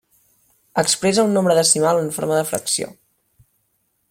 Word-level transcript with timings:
Expressa 0.83 1.27
un 1.27 1.37
nombre 1.39 1.59
decimal 1.61 2.03
en 2.07 2.11
forma 2.19 2.41
de 2.41 2.49
fracció. 2.53 2.93